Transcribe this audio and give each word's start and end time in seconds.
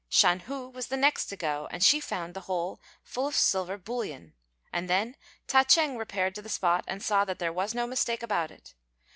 Shan 0.09 0.39
hu 0.39 0.67
was 0.67 0.87
the 0.87 0.97
next 0.97 1.27
to 1.27 1.37
go, 1.37 1.67
and 1.69 1.83
she 1.83 1.99
found 1.99 2.33
the 2.33 2.39
hole 2.49 2.81
full 3.03 3.27
of 3.27 3.35
silver 3.35 3.77
bullion; 3.77 4.33
and 4.73 4.89
then 4.89 5.15
Ta 5.45 5.63
ch'êng 5.63 5.95
repaired 5.95 6.33
to 6.33 6.41
the 6.41 6.49
spot 6.49 6.83
and 6.87 7.03
saw 7.03 7.23
that 7.23 7.37
there 7.37 7.53
was 7.53 7.75
no 7.75 7.85
mistake 7.85 8.23
about 8.23 8.49
it. 8.49 8.73